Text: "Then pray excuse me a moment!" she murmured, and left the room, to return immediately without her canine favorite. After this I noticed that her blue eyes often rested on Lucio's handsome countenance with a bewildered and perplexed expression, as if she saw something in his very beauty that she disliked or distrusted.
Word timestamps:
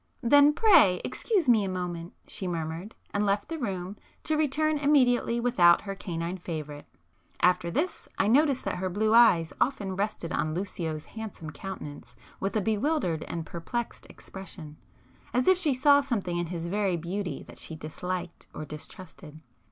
"Then 0.23 0.53
pray 0.53 0.99
excuse 1.05 1.47
me 1.47 1.63
a 1.63 1.69
moment!" 1.69 2.13
she 2.25 2.47
murmured, 2.47 2.95
and 3.13 3.23
left 3.23 3.49
the 3.49 3.59
room, 3.59 3.97
to 4.23 4.35
return 4.35 4.79
immediately 4.79 5.39
without 5.39 5.81
her 5.81 5.93
canine 5.93 6.39
favorite. 6.39 6.87
After 7.39 7.69
this 7.69 8.09
I 8.17 8.25
noticed 8.27 8.65
that 8.65 8.77
her 8.77 8.89
blue 8.89 9.13
eyes 9.13 9.53
often 9.61 9.95
rested 9.95 10.31
on 10.31 10.55
Lucio's 10.55 11.05
handsome 11.05 11.51
countenance 11.51 12.15
with 12.39 12.55
a 12.55 12.61
bewildered 12.61 13.21
and 13.27 13.45
perplexed 13.45 14.07
expression, 14.09 14.75
as 15.35 15.47
if 15.47 15.59
she 15.59 15.75
saw 15.75 16.01
something 16.01 16.35
in 16.39 16.47
his 16.47 16.65
very 16.65 16.97
beauty 16.97 17.43
that 17.43 17.59
she 17.59 17.75
disliked 17.75 18.47
or 18.55 18.65
distrusted. 18.65 19.39